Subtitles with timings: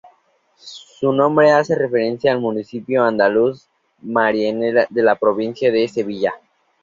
[0.57, 3.67] Su nombre hace referencia al municipio andaluz
[3.99, 6.33] de Mairena, en la provincia de Sevilla.